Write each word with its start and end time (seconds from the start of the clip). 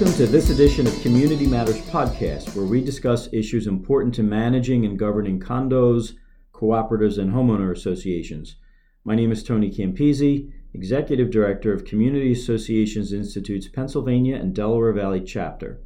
Welcome 0.00 0.16
to 0.16 0.32
this 0.32 0.48
edition 0.48 0.86
of 0.86 1.02
Community 1.02 1.46
Matters 1.46 1.78
Podcast, 1.82 2.56
where 2.56 2.64
we 2.64 2.80
discuss 2.80 3.28
issues 3.34 3.66
important 3.66 4.14
to 4.14 4.22
managing 4.22 4.86
and 4.86 4.98
governing 4.98 5.38
condos, 5.38 6.14
cooperatives, 6.54 7.18
and 7.18 7.30
homeowner 7.30 7.70
associations. 7.70 8.56
My 9.04 9.14
name 9.14 9.30
is 9.30 9.44
Tony 9.44 9.70
Campisi, 9.70 10.52
Executive 10.72 11.30
Director 11.30 11.74
of 11.74 11.84
Community 11.84 12.32
Associations 12.32 13.12
Institute's 13.12 13.68
Pennsylvania 13.68 14.36
and 14.36 14.54
Delaware 14.54 14.94
Valley 14.94 15.20
chapter. 15.20 15.82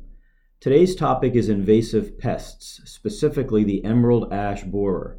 Today's 0.60 0.95
topic 0.95 1.34
is 1.34 1.48
invasive 1.48 2.16
pests, 2.16 2.83
specifically 2.84 3.65
the 3.65 3.84
emerald 3.84 4.33
ash 4.33 4.62
borer. 4.62 5.19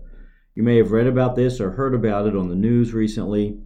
You 0.54 0.64
may 0.64 0.78
have 0.78 0.94
read 0.94 1.08
about 1.08 1.36
this 1.36 1.60
or 1.60 1.72
heard 1.72 1.96
about 1.96 2.28
it 2.28 2.36
on 2.38 2.48
the 2.48 2.56
news 2.56 2.94
recently, 2.94 3.60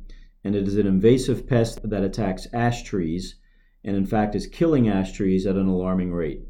and 0.43 0.55
it 0.55 0.67
is 0.67 0.77
an 0.77 0.87
invasive 0.87 1.45
pest 1.45 1.87
that 1.87 2.03
attacks 2.03 2.47
ash 2.51 2.81
trees 2.81 3.35
and 3.83 3.95
in 3.95 4.05
fact 4.05 4.35
is 4.35 4.47
killing 4.47 4.87
ash 4.87 5.11
trees 5.11 5.45
at 5.45 5.55
an 5.55 5.67
alarming 5.67 6.11
rate. 6.11 6.41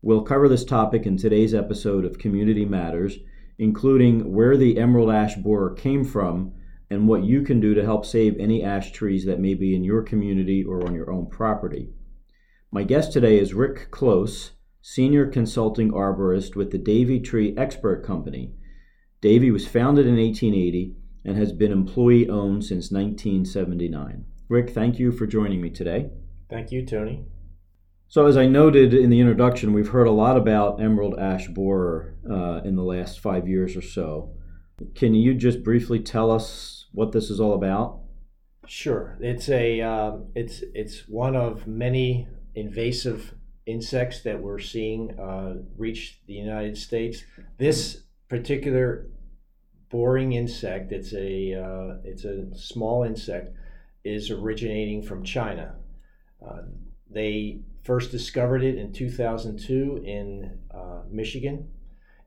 We'll 0.00 0.22
cover 0.22 0.48
this 0.48 0.64
topic 0.64 1.06
in 1.06 1.16
today's 1.16 1.54
episode 1.54 2.04
of 2.04 2.18
Community 2.18 2.64
Matters, 2.64 3.18
including 3.58 4.32
where 4.32 4.56
the 4.56 4.78
emerald 4.78 5.10
ash 5.10 5.36
borer 5.36 5.74
came 5.74 6.04
from 6.04 6.52
and 6.90 7.08
what 7.08 7.24
you 7.24 7.42
can 7.42 7.60
do 7.60 7.74
to 7.74 7.84
help 7.84 8.04
save 8.04 8.36
any 8.38 8.62
ash 8.62 8.92
trees 8.92 9.24
that 9.24 9.40
may 9.40 9.54
be 9.54 9.74
in 9.74 9.84
your 9.84 10.02
community 10.02 10.62
or 10.64 10.84
on 10.86 10.94
your 10.94 11.10
own 11.10 11.26
property. 11.26 11.88
My 12.70 12.82
guest 12.82 13.12
today 13.12 13.38
is 13.38 13.54
Rick 13.54 13.90
Close, 13.90 14.52
Senior 14.80 15.26
Consulting 15.26 15.92
Arborist 15.92 16.56
with 16.56 16.70
the 16.70 16.78
Davey 16.78 17.20
Tree 17.20 17.54
Expert 17.56 18.04
Company. 18.04 18.52
Davey 19.20 19.50
was 19.50 19.68
founded 19.68 20.06
in 20.06 20.16
1880 20.16 20.96
and 21.24 21.36
has 21.36 21.52
been 21.52 21.70
employee 21.70 22.28
owned 22.28 22.64
since 22.64 22.90
1979. 22.90 24.24
Rick, 24.48 24.70
thank 24.70 24.98
you 24.98 25.12
for 25.12 25.26
joining 25.26 25.60
me 25.60 25.70
today. 25.70 26.10
Thank 26.52 26.70
you, 26.70 26.84
Tony. 26.84 27.24
So, 28.08 28.26
as 28.26 28.36
I 28.36 28.44
noted 28.44 28.92
in 28.92 29.08
the 29.08 29.20
introduction, 29.20 29.72
we've 29.72 29.88
heard 29.88 30.06
a 30.06 30.12
lot 30.12 30.36
about 30.36 30.82
emerald 30.82 31.18
ash 31.18 31.48
borer 31.48 32.14
uh, 32.30 32.60
in 32.62 32.76
the 32.76 32.82
last 32.82 33.20
five 33.20 33.48
years 33.48 33.74
or 33.74 33.80
so. 33.80 34.34
Can 34.94 35.14
you 35.14 35.32
just 35.32 35.64
briefly 35.64 35.98
tell 35.98 36.30
us 36.30 36.88
what 36.92 37.12
this 37.12 37.30
is 37.30 37.40
all 37.40 37.54
about? 37.54 38.00
Sure. 38.66 39.16
It's 39.20 39.48
a 39.48 39.80
uh, 39.80 40.16
it's 40.34 40.62
it's 40.74 41.08
one 41.08 41.36
of 41.36 41.66
many 41.66 42.28
invasive 42.54 43.32
insects 43.64 44.22
that 44.24 44.42
we're 44.42 44.58
seeing 44.58 45.18
uh, 45.18 45.54
reach 45.78 46.20
the 46.26 46.34
United 46.34 46.76
States. 46.76 47.22
This 47.58 48.02
particular 48.28 49.06
boring 49.90 50.34
insect, 50.34 50.92
it's 50.92 51.14
a 51.14 51.54
uh, 51.54 51.96
it's 52.04 52.24
a 52.24 52.54
small 52.54 53.04
insect, 53.04 53.56
is 54.04 54.30
originating 54.30 55.02
from 55.02 55.24
China. 55.24 55.76
Uh, 56.46 56.62
they 57.10 57.60
first 57.84 58.10
discovered 58.10 58.62
it 58.62 58.76
in 58.76 58.92
2002 58.92 60.02
in 60.04 60.58
uh, 60.74 61.02
Michigan. 61.10 61.68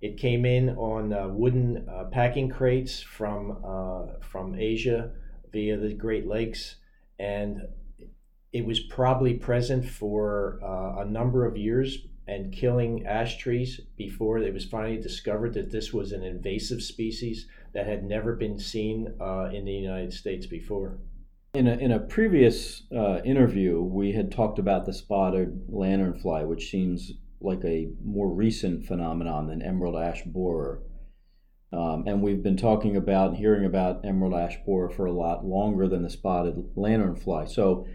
It 0.01 0.17
came 0.17 0.45
in 0.45 0.69
on 0.77 1.13
uh, 1.13 1.27
wooden 1.29 1.87
uh, 1.89 2.05
packing 2.11 2.49
crates 2.49 3.01
from 3.01 3.63
uh, 3.65 4.19
from 4.21 4.55
Asia 4.55 5.11
via 5.51 5.77
the 5.77 5.93
Great 5.93 6.27
Lakes, 6.27 6.75
and 7.17 7.61
it 8.51 8.65
was 8.65 8.79
probably 8.81 9.33
present 9.33 9.85
for 9.85 10.59
uh, 10.63 11.01
a 11.01 11.05
number 11.05 11.45
of 11.45 11.57
years 11.57 11.97
and 12.27 12.51
killing 12.51 13.05
ash 13.05 13.37
trees 13.37 13.81
before 13.97 14.39
it 14.39 14.53
was 14.53 14.65
finally 14.65 14.97
discovered 14.97 15.53
that 15.53 15.71
this 15.71 15.93
was 15.93 16.11
an 16.11 16.23
invasive 16.23 16.81
species 16.81 17.47
that 17.73 17.85
had 17.85 18.03
never 18.03 18.35
been 18.35 18.57
seen 18.57 19.07
in 19.53 19.65
the 19.65 19.71
United 19.71 20.11
States 20.11 20.47
before. 20.47 20.97
In 21.55 21.67
a, 21.67 21.75
in 21.77 21.91
a 21.93 21.99
previous 21.99 22.83
uh, 22.93 23.21
interview, 23.23 23.81
we 23.81 24.11
had 24.11 24.29
talked 24.29 24.59
about 24.59 24.85
the 24.85 24.91
spotted 24.91 25.69
lanternfly, 25.71 26.45
which 26.45 26.69
seems 26.69 27.13
like 27.39 27.63
a 27.63 27.93
more 28.03 28.27
recent 28.27 28.85
phenomenon 28.85 29.47
than 29.47 29.61
emerald 29.61 29.95
ash 29.95 30.21
borer. 30.25 30.81
Um, 31.71 32.03
and 32.07 32.21
we've 32.21 32.43
been 32.43 32.57
talking 32.57 32.97
about 32.97 33.29
and 33.29 33.37
hearing 33.37 33.63
about 33.63 34.03
emerald 34.03 34.33
ash 34.33 34.57
borer 34.65 34.89
for 34.89 35.05
a 35.05 35.13
lot 35.13 35.45
longer 35.45 35.87
than 35.87 36.03
the 36.03 36.09
spotted 36.09 36.55
lanternfly. 36.75 37.49
So, 37.49 37.87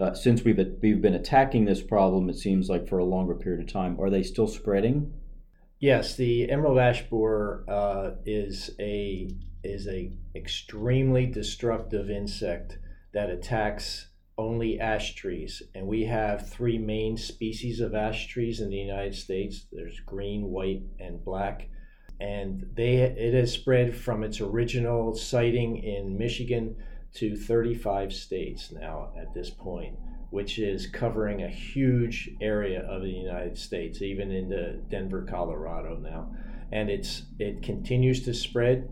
uh, 0.00 0.14
since 0.14 0.42
we've 0.42 0.58
we've 0.80 1.02
been 1.02 1.14
attacking 1.14 1.66
this 1.66 1.82
problem, 1.82 2.30
it 2.30 2.38
seems 2.38 2.70
like 2.70 2.88
for 2.88 2.96
a 2.96 3.04
longer 3.04 3.34
period 3.34 3.60
of 3.60 3.70
time, 3.70 4.00
are 4.00 4.08
they 4.08 4.22
still 4.22 4.48
spreading? 4.48 5.12
Yes, 5.78 6.16
the 6.16 6.50
emerald 6.50 6.78
ash 6.78 7.02
borer 7.10 7.66
uh, 7.68 8.10
is 8.24 8.70
a 8.80 9.28
is 9.62 9.86
a 9.88 10.10
extremely 10.34 11.26
destructive 11.26 12.08
insect 12.08 12.78
that 13.14 13.30
attacks 13.30 14.08
only 14.36 14.80
ash 14.80 15.14
trees. 15.14 15.62
And 15.74 15.86
we 15.86 16.04
have 16.04 16.50
three 16.50 16.78
main 16.78 17.16
species 17.16 17.80
of 17.80 17.94
ash 17.94 18.26
trees 18.26 18.60
in 18.60 18.70
the 18.70 18.76
United 18.76 19.14
States 19.14 19.66
there's 19.72 20.00
green, 20.00 20.50
white, 20.50 20.82
and 20.98 21.24
black. 21.24 21.68
And 22.20 22.68
they 22.74 22.96
it 22.96 23.34
has 23.34 23.52
spread 23.52 23.96
from 23.96 24.22
its 24.22 24.40
original 24.40 25.14
sighting 25.14 25.78
in 25.78 26.18
Michigan 26.18 26.76
to 27.14 27.36
35 27.36 28.12
states 28.12 28.72
now 28.72 29.12
at 29.16 29.32
this 29.34 29.50
point, 29.50 29.96
which 30.30 30.58
is 30.58 30.86
covering 30.86 31.42
a 31.42 31.48
huge 31.48 32.30
area 32.40 32.82
of 32.82 33.02
the 33.02 33.10
United 33.10 33.56
States, 33.56 34.02
even 34.02 34.32
into 34.32 34.74
Denver, 34.90 35.22
Colorado 35.22 35.96
now. 35.96 36.34
And 36.72 36.90
it's 36.90 37.22
it 37.38 37.62
continues 37.62 38.24
to 38.24 38.34
spread 38.34 38.88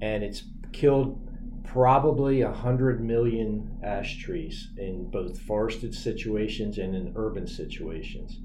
and 0.00 0.22
it's 0.22 0.44
killed 0.72 1.27
probably 1.72 2.42
100 2.42 3.04
million 3.04 3.78
ash 3.82 4.18
trees 4.18 4.68
in 4.78 5.08
both 5.10 5.38
forested 5.40 5.94
situations 5.94 6.78
and 6.78 6.94
in 6.94 7.12
urban 7.14 7.46
situations. 7.46 8.40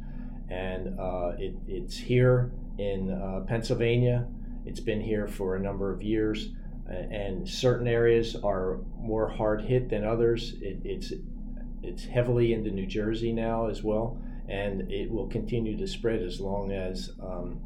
And 0.50 1.00
uh, 1.00 1.32
it, 1.38 1.56
it's 1.68 1.98
here 1.98 2.52
in 2.78 3.12
uh, 3.12 3.46
Pennsylvania. 3.48 4.28
It's 4.66 4.82
been 4.82 5.00
here 5.00 5.28
for 5.28 5.56
a 5.56 5.60
number 5.60 5.92
of 5.92 6.02
years, 6.02 6.50
and 6.88 7.48
certain 7.48 7.88
areas 7.88 8.36
are 8.44 8.80
more 9.00 9.30
hard 9.30 9.62
hit 9.62 9.90
than 9.90 10.04
others. 10.04 10.56
It, 10.62 10.80
it's 10.84 11.14
it's 11.82 12.06
heavily 12.06 12.54
into 12.54 12.72
New 12.72 12.86
Jersey 12.86 13.34
now 13.34 13.68
as 13.68 13.84
well, 13.84 14.18
and 14.48 14.90
it 14.92 15.12
will 15.12 15.28
continue 15.28 15.78
to 15.78 15.88
spread 15.88 16.22
as 16.22 16.40
long 16.40 16.72
as 16.72 17.12
um, 17.22 17.60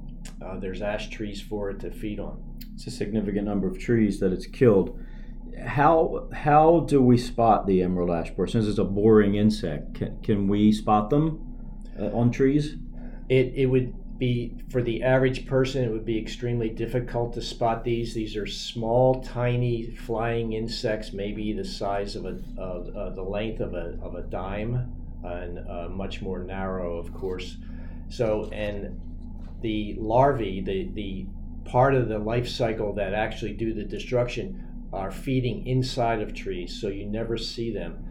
uh, 0.44 0.58
there's 0.60 0.82
ash 0.82 1.10
trees 1.10 1.40
for 1.40 1.70
it 1.70 1.80
to 1.82 1.92
feed 1.92 2.20
on. 2.20 2.44
It's 2.74 2.88
a 2.88 2.92
significant 2.92 3.46
number 3.46 3.68
of 3.68 3.78
trees 3.78 4.20
that 4.20 4.32
it's 4.32 4.48
killed 4.48 5.00
how 5.66 6.28
how 6.34 6.82
do 6.82 7.02
we 7.02 7.18
spot 7.18 7.68
the 7.68 7.82
emerald 7.82 8.12
ash 8.12 8.32
borer? 8.32 8.48
Since 8.48 8.68
it's 8.68 8.78
a 8.78 8.84
boring 8.84 9.36
insect, 9.36 9.96
can, 9.96 10.22
can 10.22 10.48
we 10.48 10.72
spot 10.72 11.10
them 11.10 11.40
uh, 12.00 12.06
on 12.08 12.32
trees? 12.32 12.76
It 13.30 13.54
it 13.56 13.66
would 13.68 13.94
be 14.18 14.56
for 14.70 14.82
the 14.82 15.04
average 15.04 15.46
person. 15.46 15.84
It 15.84 15.92
would 15.92 16.06
be 16.06 16.18
extremely 16.18 16.70
difficult 16.70 17.34
to 17.34 17.42
spot 17.42 17.84
these. 17.84 18.14
These 18.14 18.36
are 18.36 18.48
small, 18.48 19.22
tiny 19.24 19.92
flying 19.96 20.54
insects, 20.54 21.14
maybe 21.14 21.54
the 21.54 21.66
size 21.66 22.16
of 22.16 22.26
a 22.26 22.40
of 22.58 22.96
uh, 22.96 23.10
the 23.12 23.24
length 23.24 23.60
of 23.60 23.74
a 23.74 23.98
of 24.02 24.16
a 24.16 24.24
dime, 24.24 24.92
and 25.24 25.60
uh, 25.70 25.90
much 25.90 26.22
more 26.22 26.44
narrow, 26.44 26.98
of 26.98 27.14
course. 27.14 27.58
So 28.10 28.50
and 28.52 29.00
the 29.62 29.96
larvae, 29.98 30.62
the 30.62 30.90
the 30.94 31.28
part 31.66 31.94
of 31.94 32.08
the 32.08 32.18
life 32.18 32.48
cycle 32.48 32.94
that 32.94 33.14
actually 33.14 33.54
do 33.54 33.74
the 33.74 33.84
destruction 33.84 34.67
are 34.94 35.12
feeding 35.12 35.66
inside 35.68 36.22
of 36.22 36.34
trees, 36.34 36.80
so 36.80 36.88
you 36.88 37.06
never 37.06 37.38
see 37.38 37.74
them. 37.74 38.04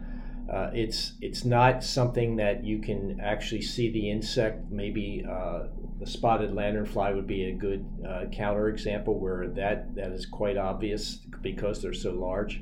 Uh, 0.51 0.69
it's 0.73 1.13
it's 1.21 1.43
not 1.43 1.83
something 1.83 2.37
that 2.37 2.63
you 2.63 2.79
can 2.79 3.19
actually 3.19 3.61
see 3.61 3.91
the 3.91 4.09
insect. 4.09 4.71
Maybe 4.71 5.25
uh, 5.29 5.67
the 5.99 6.07
spotted 6.07 6.51
lanternfly 6.51 7.13
would 7.15 7.27
be 7.27 7.45
a 7.45 7.53
good 7.53 7.85
uh, 8.07 8.25
counter 8.31 8.69
example 8.69 9.19
where 9.19 9.49
that 9.49 9.93
that 9.95 10.11
is 10.11 10.25
quite 10.25 10.57
obvious 10.57 11.15
because 11.41 11.81
they're 11.81 11.93
so 11.93 12.11
large. 12.11 12.61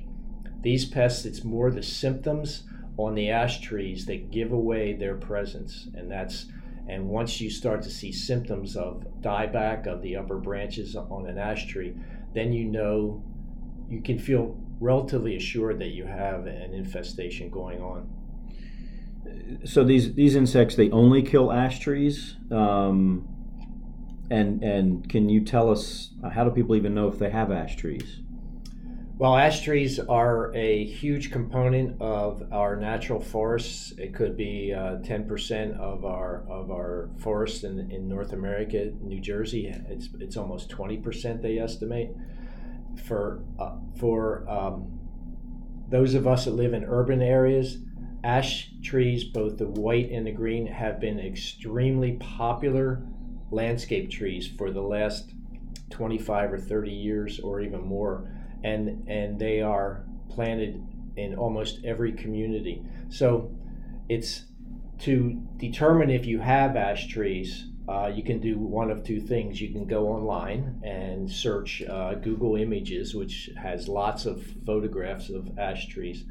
These 0.62 0.86
pests, 0.86 1.26
it's 1.26 1.44
more 1.44 1.70
the 1.70 1.84
symptoms 1.84 2.64
on 2.98 3.14
the 3.14 3.30
ash 3.30 3.60
trees 3.62 4.06
that 4.08 4.32
give 4.32 4.52
away 4.52 4.94
their 4.94 5.16
presence, 5.16 5.88
and 5.94 6.10
that's 6.10 6.48
and 6.88 7.08
once 7.08 7.40
you 7.40 7.52
start 7.52 7.84
to 7.84 7.92
see 7.92 8.12
symptoms 8.12 8.76
of 8.76 9.06
dieback 9.22 9.86
of 9.86 10.02
the 10.02 10.16
upper 10.16 10.38
branches 10.38 10.96
on 10.96 11.28
an 11.28 11.38
ash 11.38 11.68
tree, 11.68 11.96
then 12.34 12.52
you 12.52 12.66
know 12.66 13.24
you 13.90 14.02
can 14.02 14.20
feel 14.20 14.58
relatively 14.80 15.36
assured 15.36 15.80
that 15.80 15.90
you 15.90 16.06
have 16.06 16.48
an 16.48 16.74
infestation 16.74 17.50
going 17.50 17.82
on. 17.82 18.10
So 19.64 19.84
these 19.84 20.14
these 20.14 20.36
insects 20.36 20.76
they 20.76 20.90
only 20.92 21.24
kill 21.24 21.52
ash 21.52 21.80
trees, 21.80 22.36
um, 22.52 23.28
and 24.30 24.64
and 24.64 25.10
can 25.10 25.30
you 25.30 25.44
tell 25.44 25.72
us 25.72 26.12
uh, 26.24 26.30
how 26.30 26.44
do 26.44 26.52
people 26.52 26.76
even 26.76 26.94
know 26.94 27.08
if 27.08 27.18
they 27.18 27.30
have 27.32 27.52
ash 27.52 27.76
trees? 27.76 28.22
Well, 29.18 29.38
ash 29.38 29.62
trees 29.62 29.98
are 29.98 30.54
a 30.54 30.84
huge 30.86 31.32
component 31.32 32.02
of 32.02 32.44
our 32.52 32.76
natural 32.76 33.22
forests. 33.22 33.94
It 33.98 34.14
could 34.14 34.36
be 34.36 34.74
uh, 34.74 34.98
ten 35.04 35.24
uh, 35.24 35.28
percent 35.28 35.76
of 35.80 36.06
our 36.06 36.44
of 36.50 36.70
our 36.70 37.10
forests 37.18 37.64
in, 37.64 37.90
in 37.90 38.08
North 38.10 38.34
America. 38.34 38.92
New 39.02 39.22
Jersey, 39.22 39.74
it's 39.90 40.10
it's 40.20 40.38
almost 40.38 40.70
twenty 40.70 40.98
percent. 40.98 41.42
They 41.42 41.58
estimate 41.60 42.12
for 42.98 43.44
uh, 43.60 43.76
for 44.00 44.50
um, 44.50 45.00
those 45.90 46.14
of 46.14 46.28
us 46.28 46.46
that 46.46 46.52
live 46.52 46.74
in 46.74 46.84
urban 46.84 47.22
areas, 47.22 47.78
ash 48.24 48.72
trees, 48.84 49.24
both 49.24 49.58
the 49.58 49.68
white 49.68 50.10
and 50.10 50.26
the 50.26 50.32
green, 50.32 50.66
have 50.68 51.00
been 51.00 51.20
extremely 51.20 52.14
popular 52.14 53.06
landscape 53.52 54.10
trees 54.10 54.48
for 54.58 54.72
the 54.72 54.82
last 54.82 55.32
25 55.92 56.54
or 56.54 56.60
30 56.60 56.92
years 56.92 57.40
or 57.40 57.62
even 57.62 57.82
more. 57.82 58.32
And, 58.64 59.08
and 59.08 59.40
they 59.40 59.62
are 59.62 60.04
planted 60.30 60.84
in 61.16 61.36
almost 61.36 61.80
every 61.86 62.12
community. 62.14 62.84
So 63.10 63.56
it's 64.10 64.46
to 65.00 65.42
determine 65.58 66.10
if 66.10 66.26
you 66.26 66.40
have 66.40 66.76
ash 66.76 67.08
trees, 67.08 67.68
uh, 67.88 68.12
you 68.14 68.24
can 68.24 68.40
do 68.40 68.58
one 68.58 68.90
of 68.90 69.04
two 69.04 69.22
things. 69.22 69.62
You 69.62 69.72
can 69.72 69.86
go 69.86 70.08
online 70.08 70.82
and 70.84 71.30
search 71.30 71.84
uh, 71.84 72.16
Google 72.16 72.56
Images, 72.56 73.14
which 73.14 73.52
has 73.62 73.88
lots 73.88 74.26
of 74.26 74.44
photographs 74.66 75.30
of 75.30 75.58
ash 75.60 75.88
trees, 75.88 76.24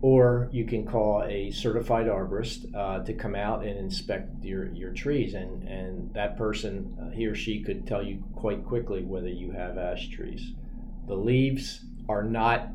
or 0.00 0.48
you 0.50 0.64
can 0.64 0.86
call 0.86 1.22
a 1.24 1.50
certified 1.50 2.06
arborist 2.06 2.74
uh, 2.74 3.04
to 3.04 3.12
come 3.12 3.34
out 3.34 3.64
and 3.64 3.78
inspect 3.78 4.42
your, 4.42 4.72
your 4.72 4.92
trees. 4.92 5.34
And, 5.34 5.68
and 5.68 6.14
that 6.14 6.38
person, 6.38 6.96
uh, 7.00 7.10
he 7.10 7.26
or 7.26 7.34
she, 7.34 7.62
could 7.62 7.86
tell 7.86 8.02
you 8.02 8.24
quite 8.34 8.64
quickly 8.64 9.02
whether 9.02 9.28
you 9.28 9.50
have 9.50 9.76
ash 9.76 10.08
trees. 10.08 10.52
The 11.06 11.16
leaves 11.16 11.84
are 12.08 12.22
not 12.22 12.68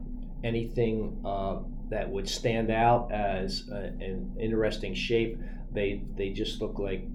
anything 0.44 1.20
uh, 1.26 1.60
that 1.90 2.08
would 2.08 2.30
stand 2.30 2.70
out 2.70 3.12
as 3.12 3.68
a, 3.72 3.76
an 3.76 4.36
interesting 4.40 4.94
shape. 4.94 5.40
They, 5.72 6.04
they 6.16 6.30
just 6.30 6.62
look 6.62 6.78
like 6.78 7.08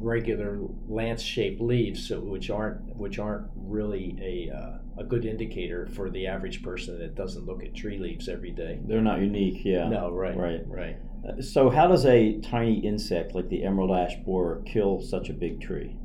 regular 0.00 0.58
lance-shaped 0.88 1.60
leaves, 1.60 2.06
so 2.08 2.20
which 2.20 2.50
aren't 2.50 2.96
which 2.96 3.18
aren't 3.18 3.46
really 3.56 4.16
a 4.20 4.54
uh, 4.54 4.78
a 4.98 5.04
good 5.04 5.24
indicator 5.24 5.86
for 5.86 6.10
the 6.10 6.26
average 6.26 6.62
person 6.62 6.98
that 6.98 7.14
doesn't 7.14 7.46
look 7.46 7.62
at 7.64 7.74
tree 7.74 7.98
leaves 7.98 8.28
every 8.28 8.50
day. 8.52 8.78
They're 8.86 9.00
not 9.02 9.20
unique, 9.20 9.64
yeah. 9.64 9.88
No, 9.88 10.10
right, 10.10 10.36
Right. 10.36 10.60
right. 10.66 10.96
Uh, 11.28 11.40
So, 11.42 11.68
how 11.70 11.88
does 11.88 12.06
a 12.06 12.38
tiny 12.40 12.78
insect 12.86 13.34
like 13.34 13.48
the 13.48 13.64
emerald 13.64 13.90
ash 13.90 14.14
borer 14.24 14.62
kill 14.64 15.00
such 15.00 15.30
a 15.30 15.32
big 15.32 15.60
tree? 15.60 15.96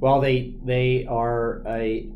Well, 0.00 0.20
they 0.20 0.54
they 0.64 1.04
are 1.06 1.62
a 1.66 2.08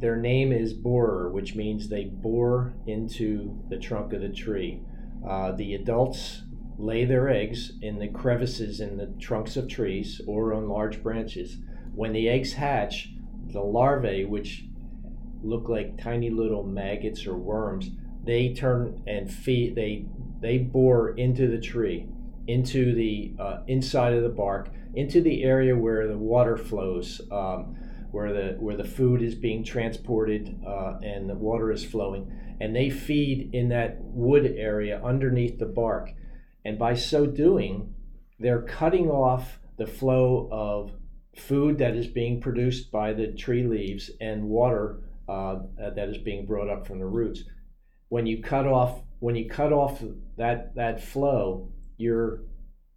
their 0.00 0.16
name 0.16 0.50
is 0.52 0.72
borer, 0.72 1.30
which 1.30 1.54
means 1.54 1.88
they 1.88 2.04
bore 2.04 2.72
into 2.86 3.58
the 3.68 3.76
trunk 3.78 4.12
of 4.12 4.22
the 4.22 4.30
tree. 4.30 4.80
Uh, 5.26 5.52
the 5.52 5.74
adults 5.74 6.42
lay 6.80 7.04
their 7.04 7.28
eggs 7.28 7.72
in 7.82 7.98
the 7.98 8.08
crevices 8.08 8.80
in 8.80 8.96
the 8.96 9.06
trunks 9.18 9.56
of 9.56 9.68
trees 9.68 10.20
or 10.26 10.54
on 10.54 10.68
large 10.68 11.02
branches. 11.02 11.58
When 11.94 12.12
the 12.12 12.28
eggs 12.28 12.54
hatch, 12.54 13.10
the 13.48 13.60
larvae, 13.60 14.24
which 14.24 14.64
look 15.42 15.68
like 15.68 16.00
tiny 16.02 16.30
little 16.30 16.62
maggots 16.62 17.26
or 17.26 17.36
worms, 17.36 17.90
they 18.24 18.54
turn 18.54 19.02
and 19.06 19.32
feed. 19.32 19.74
They 19.74 20.06
they 20.40 20.58
bore 20.58 21.10
into 21.10 21.48
the 21.48 21.60
tree, 21.60 22.06
into 22.46 22.94
the 22.94 23.34
uh, 23.38 23.60
inside 23.66 24.14
of 24.14 24.22
the 24.22 24.28
bark, 24.28 24.70
into 24.94 25.20
the 25.20 25.44
area 25.44 25.76
where 25.76 26.06
the 26.06 26.18
water 26.18 26.56
flows, 26.56 27.20
um, 27.30 27.76
where 28.10 28.32
the 28.32 28.56
where 28.58 28.76
the 28.76 28.84
food 28.84 29.22
is 29.22 29.34
being 29.34 29.64
transported 29.64 30.58
uh, 30.66 30.98
and 31.02 31.28
the 31.28 31.34
water 31.34 31.72
is 31.72 31.84
flowing, 31.84 32.30
and 32.60 32.74
they 32.74 32.90
feed 32.90 33.50
in 33.54 33.68
that 33.70 33.98
wood 34.00 34.54
area 34.56 35.00
underneath 35.02 35.58
the 35.58 35.66
bark, 35.66 36.12
and 36.64 36.78
by 36.78 36.94
so 36.94 37.26
doing, 37.26 37.94
they're 38.38 38.62
cutting 38.62 39.08
off 39.10 39.58
the 39.76 39.86
flow 39.86 40.48
of 40.50 40.92
food 41.36 41.78
that 41.78 41.94
is 41.94 42.06
being 42.06 42.40
produced 42.40 42.90
by 42.90 43.12
the 43.12 43.28
tree 43.32 43.64
leaves 43.64 44.10
and 44.20 44.44
water 44.44 45.00
uh, 45.28 45.60
that 45.78 46.08
is 46.08 46.18
being 46.18 46.44
brought 46.44 46.68
up 46.68 46.86
from 46.86 46.98
the 46.98 47.06
roots. 47.06 47.44
When 48.08 48.26
you 48.26 48.42
cut 48.42 48.66
off 48.66 49.02
when 49.20 49.36
you 49.36 49.48
cut 49.48 49.72
off 49.72 50.02
that 50.36 50.74
that 50.74 51.02
flow, 51.02 51.70
you're 51.98 52.40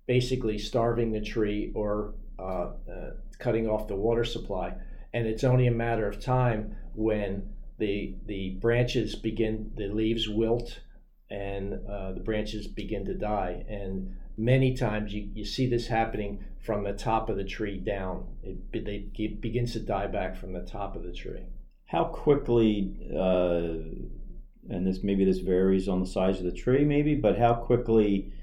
basically 0.08 0.58
starving 0.58 1.12
the 1.12 1.22
tree 1.22 1.72
or 1.76 2.16
uh, 2.40 2.72
uh, 2.92 3.12
cutting 3.40 3.68
off 3.68 3.88
the 3.88 3.96
water 3.96 4.24
supply, 4.24 4.74
and 5.14 5.28
it's 5.28 5.44
only 5.44 5.68
a 5.68 5.72
matter 5.72 6.08
of 6.08 6.20
time 6.20 6.76
when 6.96 7.50
the 7.78 8.16
the 8.26 8.52
branches 8.62 9.16
begin 9.16 9.72
the 9.76 9.88
leaves 9.88 10.28
wilt 10.28 10.80
and 11.30 11.74
uh, 11.90 12.14
the 12.14 12.20
branches 12.20 12.68
begin 12.68 13.06
to 13.06 13.14
die. 13.14 13.66
And 13.68 14.16
many 14.38 14.76
times 14.76 15.14
you, 15.14 15.30
you 15.34 15.46
see 15.46 15.68
this 15.68 15.88
happening 15.88 16.44
from 16.60 16.84
the 16.84 16.94
top 16.94 17.30
of 17.30 17.38
the 17.38 17.44
tree 17.44 17.78
down. 17.78 18.26
It, 18.44 18.86
they, 18.86 19.10
it 19.16 19.42
begins 19.42 19.74
to 19.74 19.80
die 19.80 20.08
back 20.08 20.38
from 20.38 20.54
the 20.54 20.62
top 20.62 20.96
of 20.96 21.04
the 21.04 21.14
tree. 21.14 21.46
How 21.86 22.06
quickly, 22.06 22.96
uh, 23.14 24.74
and 24.74 24.88
this 24.88 25.04
maybe 25.04 25.26
this 25.26 25.40
varies 25.40 25.88
on 25.88 26.00
the 26.00 26.08
size 26.08 26.40
of 26.40 26.46
the 26.46 26.52
tree, 26.52 26.86
maybe, 26.86 27.16
but 27.16 27.38
how 27.38 27.54
quickly 27.54 28.34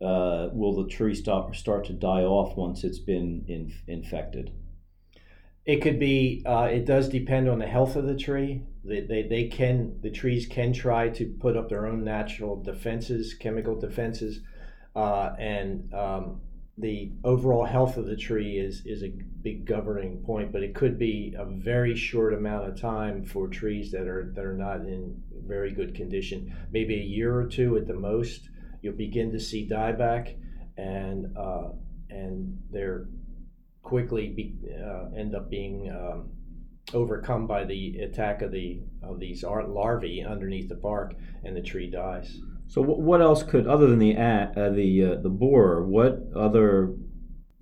uh, 0.00 0.48
will 0.52 0.82
the 0.82 0.88
tree 0.88 1.14
stop 1.14 1.54
start 1.54 1.84
to 1.86 1.92
die 1.92 2.22
off 2.22 2.56
once 2.56 2.84
it's 2.84 2.98
been 2.98 3.44
in, 3.48 3.72
infected? 3.86 4.52
It 5.68 5.82
could 5.82 5.98
be. 5.98 6.42
Uh, 6.46 6.68
it 6.72 6.86
does 6.86 7.10
depend 7.10 7.46
on 7.46 7.58
the 7.58 7.66
health 7.66 7.94
of 7.94 8.06
the 8.06 8.16
tree. 8.16 8.62
They, 8.84 9.02
they, 9.02 9.22
they 9.24 9.48
can 9.48 10.00
the 10.00 10.10
trees 10.10 10.46
can 10.46 10.72
try 10.72 11.10
to 11.10 11.26
put 11.26 11.58
up 11.58 11.68
their 11.68 11.86
own 11.86 12.04
natural 12.04 12.62
defenses, 12.62 13.34
chemical 13.34 13.78
defenses, 13.78 14.40
uh, 14.96 15.34
and 15.38 15.92
um, 15.92 16.40
the 16.78 17.12
overall 17.22 17.66
health 17.66 17.98
of 17.98 18.06
the 18.06 18.16
tree 18.16 18.56
is 18.56 18.82
is 18.86 19.02
a 19.02 19.12
big 19.42 19.66
governing 19.66 20.22
point. 20.24 20.52
But 20.52 20.62
it 20.62 20.74
could 20.74 20.98
be 20.98 21.34
a 21.38 21.44
very 21.44 21.94
short 21.94 22.32
amount 22.32 22.66
of 22.66 22.80
time 22.80 23.26
for 23.26 23.46
trees 23.46 23.92
that 23.92 24.08
are 24.08 24.32
that 24.36 24.46
are 24.46 24.56
not 24.56 24.76
in 24.76 25.22
very 25.46 25.72
good 25.72 25.94
condition. 25.94 26.56
Maybe 26.72 26.94
a 26.94 27.04
year 27.04 27.38
or 27.38 27.46
two 27.46 27.76
at 27.76 27.86
the 27.86 27.92
most. 27.92 28.48
You'll 28.80 28.96
begin 28.96 29.32
to 29.32 29.38
see 29.38 29.68
dieback, 29.68 30.34
and 30.78 31.36
uh, 31.36 31.72
and 32.08 32.56
they're 32.70 33.06
quickly 33.88 34.28
be, 34.28 34.54
uh, 34.70 35.06
end 35.16 35.34
up 35.34 35.48
being 35.48 35.90
um, 35.90 36.28
overcome 36.92 37.46
by 37.46 37.64
the 37.64 37.98
attack 38.00 38.42
of 38.42 38.52
the 38.52 38.82
of 39.02 39.18
these 39.18 39.42
art 39.42 39.70
larvae 39.70 40.22
underneath 40.22 40.68
the 40.68 40.74
bark, 40.74 41.14
and 41.42 41.56
the 41.56 41.62
tree 41.62 41.90
dies. 41.90 42.38
So, 42.66 42.82
what 42.82 43.22
else 43.22 43.42
could, 43.42 43.66
other 43.66 43.86
than 43.86 43.98
the 43.98 44.14
uh, 44.14 44.70
the 44.70 45.04
uh, 45.04 45.22
the 45.22 45.30
borer, 45.30 45.82
what 45.86 46.20
other 46.36 46.94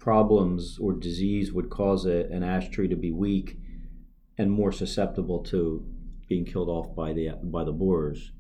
problems 0.00 0.78
or 0.80 0.92
disease 0.94 1.52
would 1.52 1.70
cause 1.70 2.06
a, 2.06 2.26
an 2.32 2.42
ash 2.42 2.70
tree 2.70 2.88
to 2.88 2.96
be 2.96 3.12
weak 3.12 3.58
and 4.36 4.50
more 4.50 4.72
susceptible 4.72 5.44
to 5.44 5.86
being 6.28 6.44
killed 6.44 6.68
off 6.68 6.92
by 6.96 7.12
the 7.12 7.30
by 7.44 7.62
the 7.62 7.72
borers? 7.72 8.32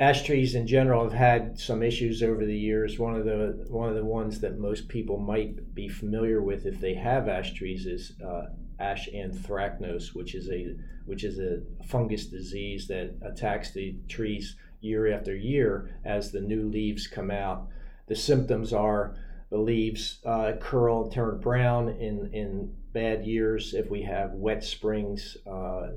Ash 0.00 0.22
trees 0.22 0.54
in 0.54 0.66
general 0.66 1.04
have 1.04 1.12
had 1.12 1.58
some 1.58 1.82
issues 1.82 2.22
over 2.22 2.46
the 2.46 2.56
years. 2.56 2.98
One 2.98 3.14
of 3.14 3.26
the 3.26 3.66
one 3.68 3.90
of 3.90 3.94
the 3.94 4.04
ones 4.04 4.40
that 4.40 4.58
most 4.58 4.88
people 4.88 5.18
might 5.18 5.74
be 5.74 5.88
familiar 5.88 6.40
with 6.40 6.64
if 6.64 6.80
they 6.80 6.94
have 6.94 7.28
ash 7.28 7.52
trees 7.52 7.84
is 7.84 8.12
uh, 8.26 8.46
ash 8.78 9.10
anthracnose, 9.10 10.14
which 10.14 10.34
is 10.34 10.48
a 10.48 10.74
which 11.04 11.22
is 11.22 11.38
a 11.38 11.60
fungus 11.84 12.24
disease 12.26 12.88
that 12.88 13.14
attacks 13.20 13.72
the 13.72 13.94
trees 14.08 14.56
year 14.80 15.12
after 15.12 15.36
year 15.36 15.90
as 16.02 16.32
the 16.32 16.40
new 16.40 16.66
leaves 16.70 17.06
come 17.06 17.30
out. 17.30 17.68
The 18.06 18.16
symptoms 18.16 18.72
are 18.72 19.16
the 19.50 19.58
leaves 19.58 20.20
uh, 20.24 20.52
curl, 20.60 21.02
and 21.04 21.12
turn 21.12 21.40
brown 21.40 21.90
in 21.90 22.30
in 22.32 22.74
bad 22.94 23.26
years. 23.26 23.74
If 23.74 23.90
we 23.90 24.00
have 24.04 24.32
wet 24.32 24.64
springs, 24.64 25.36
uh, 25.46 25.88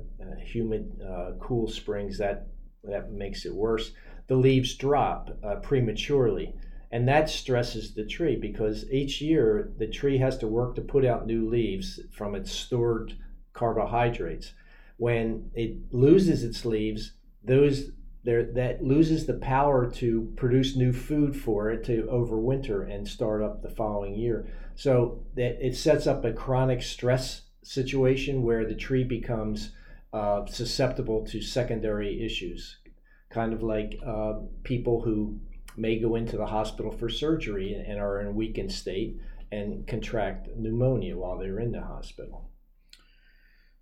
humid, 0.44 1.00
uh, 1.00 1.32
cool 1.40 1.68
springs, 1.68 2.18
that 2.18 2.48
that 2.88 3.12
makes 3.12 3.44
it 3.44 3.54
worse. 3.54 3.92
The 4.26 4.36
leaves 4.36 4.74
drop 4.74 5.36
uh, 5.42 5.56
prematurely, 5.56 6.54
and 6.90 7.08
that 7.08 7.28
stresses 7.28 7.94
the 7.94 8.04
tree 8.04 8.36
because 8.36 8.90
each 8.90 9.20
year 9.20 9.72
the 9.78 9.86
tree 9.86 10.18
has 10.18 10.38
to 10.38 10.46
work 10.46 10.74
to 10.76 10.82
put 10.82 11.04
out 11.04 11.26
new 11.26 11.48
leaves 11.48 12.00
from 12.12 12.34
its 12.34 12.50
stored 12.50 13.14
carbohydrates. 13.52 14.52
When 14.96 15.50
it 15.54 15.92
loses 15.92 16.44
its 16.44 16.64
leaves, 16.64 17.12
those 17.42 17.90
there 18.24 18.44
that 18.54 18.82
loses 18.82 19.26
the 19.26 19.34
power 19.34 19.90
to 19.90 20.32
produce 20.36 20.76
new 20.76 20.92
food 20.92 21.36
for 21.36 21.70
it 21.70 21.84
to 21.84 22.08
overwinter 22.10 22.90
and 22.90 23.06
start 23.06 23.42
up 23.42 23.62
the 23.62 23.68
following 23.68 24.14
year. 24.14 24.46
So 24.74 25.22
that 25.34 25.64
it 25.64 25.76
sets 25.76 26.06
up 26.06 26.24
a 26.24 26.32
chronic 26.32 26.82
stress 26.82 27.42
situation 27.62 28.42
where 28.42 28.66
the 28.66 28.74
tree 28.74 29.04
becomes 29.04 29.72
uh, 30.14 30.46
susceptible 30.46 31.26
to 31.26 31.42
secondary 31.42 32.24
issues, 32.24 32.78
kind 33.30 33.52
of 33.52 33.64
like 33.64 33.98
uh, 34.06 34.34
people 34.62 35.02
who 35.02 35.40
may 35.76 35.98
go 35.98 36.14
into 36.14 36.36
the 36.36 36.46
hospital 36.46 36.92
for 36.92 37.08
surgery 37.08 37.74
and 37.74 37.98
are 37.98 38.20
in 38.20 38.28
a 38.28 38.32
weakened 38.32 38.70
state 38.70 39.18
and 39.50 39.86
contract 39.88 40.48
pneumonia 40.56 41.16
while 41.16 41.36
they're 41.36 41.58
in 41.58 41.72
the 41.72 41.80
hospital. 41.80 42.48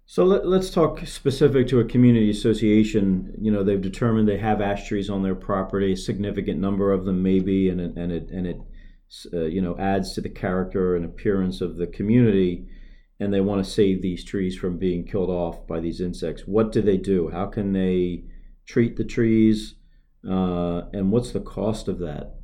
So 0.07 0.25
let, 0.25 0.45
us 0.45 0.71
talk 0.71 1.07
specific 1.07 1.69
to 1.69 1.81
a 1.81 1.85
community 1.85 2.31
association. 2.31 3.35
You 3.39 3.53
know, 3.53 3.63
they've 3.63 3.81
determined 3.81 4.27
they 4.27 4.39
have 4.39 4.61
ash 4.61 4.89
trees 4.89 5.09
on 5.09 5.23
their 5.23 5.35
property, 5.35 5.93
a 5.93 5.97
significant 5.97 6.61
number 6.61 6.93
of 6.93 7.05
them 7.05 7.23
maybe, 7.23 7.69
and 7.69 7.81
it, 7.81 7.97
and 7.97 8.11
it 8.11 8.31
and 8.31 8.47
it 8.47 8.61
uh, 9.33 9.45
you 9.45 9.61
know 9.61 9.77
adds 9.79 10.15
to 10.15 10.21
the 10.21 10.29
character 10.29 10.97
and 10.97 11.05
appearance 11.05 11.61
of 11.61 11.77
the 11.77 11.87
community. 11.87 12.67
And 13.23 13.33
they 13.33 13.41
want 13.41 13.65
to 13.65 13.71
save 13.71 14.03
these 14.03 14.25
trees 14.25 14.57
from 14.57 14.79
being 14.79 15.05
killed 15.05 15.31
off 15.31 15.65
by 15.69 15.79
these 15.79 16.01
insects. 16.01 16.43
What 16.45 16.73
do 16.73 16.83
they 16.83 16.97
do? 16.97 17.29
How 17.29 17.47
can 17.47 17.73
they 17.73 18.25
treat 18.67 18.97
the 18.97 19.05
trees? 19.05 19.77
Uh, 20.29 20.83
and 20.93 21.13
what's 21.13 21.31
the 21.31 21.41
cost 21.41 21.87
of 21.87 22.01
that? 22.01 22.35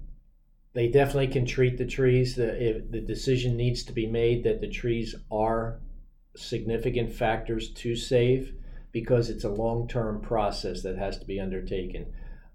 They 0.74 0.88
definitely 0.88 1.28
can 1.28 1.46
treat 1.46 1.78
the 1.78 1.86
trees. 1.86 2.36
The, 2.36 2.84
the 2.88 3.00
decision 3.00 3.56
needs 3.56 3.82
to 3.84 3.92
be 3.92 4.06
made 4.06 4.44
that 4.44 4.60
the 4.60 4.68
trees 4.68 5.16
are 5.32 5.80
significant 6.36 7.12
factors 7.12 7.72
to 7.72 7.96
save 7.96 8.54
because 8.92 9.30
it's 9.30 9.44
a 9.44 9.50
long 9.50 9.88
term 9.88 10.20
process 10.20 10.82
that 10.82 10.96
has 10.96 11.18
to 11.18 11.26
be 11.26 11.40
undertaken. 11.40 12.06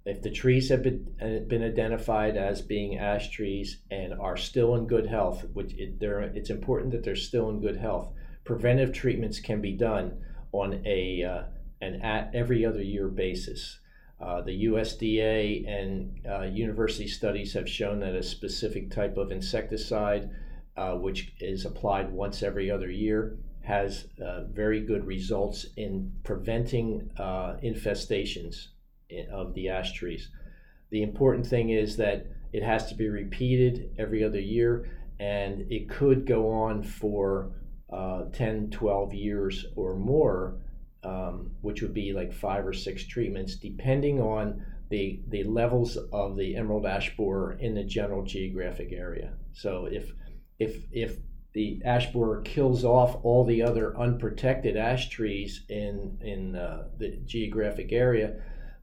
If 0.06 0.22
the 0.22 0.32
trees 0.32 0.68
have 0.68 0.84
been, 0.84 1.16
uh, 1.22 1.48
been 1.48 1.64
identified 1.64 2.36
as 2.36 2.62
being 2.62 2.98
ash 2.98 3.30
trees 3.30 3.80
and 3.90 4.14
are 4.14 4.36
still 4.36 4.76
in 4.76 4.86
good 4.86 5.08
health, 5.08 5.46
which 5.54 5.74
it, 5.76 5.96
it's 6.02 6.50
important 6.50 6.92
that 6.92 7.04
they're 7.04 7.16
still 7.16 7.50
in 7.50 7.62
good 7.62 7.78
health, 7.78 8.12
preventive 8.44 8.92
treatments 8.92 9.40
can 9.40 9.62
be 9.62 9.72
done 9.72 10.22
on 10.52 10.82
a 10.86 11.24
uh, 11.24 11.44
an 11.80 12.02
at 12.02 12.36
every 12.36 12.66
other 12.66 12.82
year 12.82 13.08
basis. 13.08 13.80
Uh, 14.20 14.42
the 14.42 14.66
USDA 14.66 15.68
and 15.68 16.20
uh, 16.30 16.42
university 16.44 17.08
studies 17.08 17.54
have 17.54 17.70
shown 17.70 18.02
that 18.02 18.14
a 18.14 18.24
specific 18.24 18.92
type 18.92 19.16
of 19.16 19.32
insecticide, 19.32 20.30
uh, 20.76 20.96
which 20.96 21.34
is 21.40 21.66
applied 21.66 22.12
once 22.12 22.44
every 22.44 22.70
other 22.70 22.92
year, 22.92 23.38
has 23.62 24.08
uh, 24.22 24.44
very 24.44 24.82
good 24.82 25.06
results 25.06 25.66
in 25.78 26.12
preventing 26.24 27.10
infestations 27.18 28.68
of 29.32 29.54
the 29.54 29.70
ash 29.70 29.94
trees. 29.94 30.30
The 30.90 31.04
important 31.04 31.48
thing 31.48 31.70
is 31.72 31.98
that 31.98 32.28
it 32.54 32.62
has 32.62 32.88
to 32.90 32.96
be 32.96 33.10
repeated 33.10 33.96
every 33.98 34.24
other 34.24 34.40
year, 34.40 34.90
and 35.20 35.72
it 35.72 35.90
could 35.90 36.28
go 36.28 36.52
on 36.52 36.84
for 36.84 37.52
uh, 37.92 38.26
10, 38.32 38.70
12 38.70 39.14
years 39.14 39.66
or 39.76 39.96
more, 39.96 40.60
um, 41.04 41.52
which 41.62 41.82
would 41.82 41.94
be 41.94 42.14
like 42.14 42.32
five 42.32 42.66
or 42.66 42.74
six 42.74 43.06
treatments, 43.06 43.56
depending 43.56 44.22
on 44.22 44.64
the, 44.90 45.20
the 45.30 45.44
levels 45.44 45.98
of 46.12 46.36
the 46.36 46.56
emerald 46.56 46.86
ash 46.86 47.16
borer 47.18 47.54
in 47.60 47.74
the 47.74 47.84
general 47.84 48.24
geographic 48.24 48.92
area. 48.92 49.34
So 49.54 49.88
if, 49.92 50.12
if, 50.60 50.86
if 50.92 51.18
the 51.54 51.82
ash 51.86 52.12
borer 52.12 52.42
kills 52.42 52.84
off 52.84 53.18
all 53.24 53.46
the 53.46 53.62
other 53.62 53.98
unprotected 53.98 54.78
ash 54.78 55.10
trees 55.10 55.66
in, 55.70 56.20
in 56.22 56.56
uh, 56.56 56.88
the 56.98 57.18
geographic 57.26 57.92
area, 57.92 58.36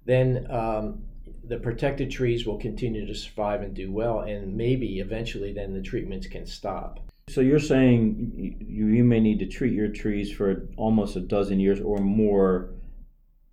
then 0.05 0.47
um, 0.51 1.03
the 1.45 1.59
protected 1.59 2.11
trees 2.11 2.47
will 2.47 2.59
continue 2.59 3.07
to 3.07 3.15
survive 3.15 3.63
and 3.63 3.75
do 3.75 3.91
well, 3.91 4.21
and 4.21 4.57
maybe 4.57 5.01
eventually 5.01 5.53
then 5.53 5.75
the 5.75 5.83
treatments 5.83 6.27
can 6.27 6.47
stop. 6.47 7.01
So 7.29 7.41
you're 7.41 7.61
saying 7.61 8.59
you, 8.61 8.87
you 8.87 9.05
may 9.05 9.21
need 9.21 9.39
to 9.39 9.47
treat 9.47 9.73
your 9.73 9.89
trees 9.89 10.33
for 10.33 10.69
almost 10.77 11.17
a 11.17 11.21
dozen 11.21 11.61
years 11.61 11.81
or 11.81 11.99
more, 11.99 12.71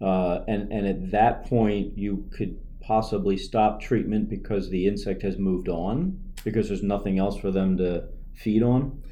uh, 0.02 0.40
and 0.48 0.72
and 0.72 0.88
at 0.88 1.12
that 1.12 1.46
point 1.46 1.98
you 1.98 2.28
could 2.36 2.60
possibly 2.82 3.38
stop 3.38 3.82
treatment 3.82 4.30
because 4.30 4.70
the 4.70 4.88
insect 4.88 5.22
has 5.22 5.38
moved 5.38 5.68
on 5.68 6.18
because 6.44 6.70
there's 6.70 6.84
nothing 6.84 7.20
else 7.20 7.38
for 7.38 7.52
them 7.52 7.78
to 7.78 8.06
feed 8.34 8.64
on. 8.64 9.04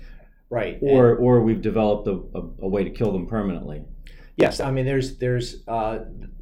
Right. 0.49 0.77
Or 0.81 1.11
and, 1.11 1.19
or 1.19 1.41
we've 1.41 1.61
developed 1.61 2.07
a, 2.07 2.13
a, 2.33 2.41
a, 2.61 2.67
way 2.67 2.83
to 2.83 2.89
kill 2.89 3.11
them 3.11 3.27
permanently. 3.27 3.83
Yes, 4.37 4.59
I 4.59 4.71
mean 4.71 4.85
there's 4.85 5.17
there's 5.17 5.67
uh, 5.67 5.99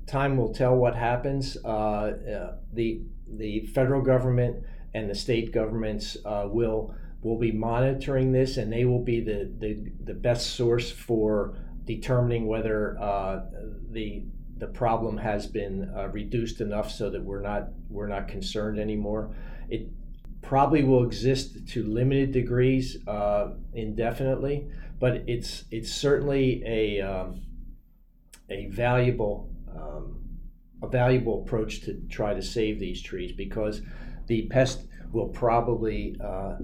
time 0.08 0.38
will 0.38 0.54
tell 0.54 0.76
what 0.76 0.96
happens. 0.96 1.58
Uh, 1.64 1.68
uh, 1.68 2.56
the 2.74 3.02
the 3.28 3.66
federal 3.68 4.02
government 4.02 4.64
and 4.94 5.10
the 5.10 5.16
state 5.16 5.52
governments 5.52 6.18
uh, 6.26 6.48
will 6.48 6.94
will 7.22 7.40
be 7.40 7.52
monitoring 7.52 8.32
this, 8.32 8.58
and 8.58 8.72
they 8.72 8.84
will 8.84 9.04
be 9.04 9.22
the, 9.22 9.50
the, 9.60 9.78
the 10.04 10.14
best 10.14 10.56
source 10.56 10.92
for 10.92 11.56
determining 11.86 12.48
whether 12.48 12.98
uh, 13.00 13.46
the 13.92 14.24
the 14.58 14.68
problem 14.68 15.18
has 15.18 15.48
been 15.48 15.92
reduced 16.12 16.62
enough 16.62 16.92
so 16.92 17.10
that 17.10 17.24
we're 17.24 17.42
not 17.42 17.70
we're 17.90 18.08
not 18.08 18.28
concerned 18.28 18.80
anymore. 18.80 19.34
It 19.70 19.88
probably 20.42 20.84
will 20.84 21.04
exist 21.04 21.68
to 21.70 21.84
limited 21.84 22.32
degrees 22.32 22.98
indefinitely, 23.74 24.68
but 25.00 25.24
it's 25.28 25.64
it's 25.72 25.92
certainly 25.92 26.62
a 26.66 27.02
um, 27.02 27.42
a 28.50 28.68
valuable 28.68 29.53
um, 29.84 30.20
a 30.82 30.88
valuable 30.88 31.44
approach 31.44 31.82
to 31.82 32.00
try 32.10 32.34
to 32.34 32.42
save 32.42 32.80
these 32.80 33.02
trees 33.02 33.32
because 33.32 33.82
the 34.28 34.48
pest 34.48 34.88
will 35.12 35.30
probably 35.30 36.16
uh, 36.24 36.56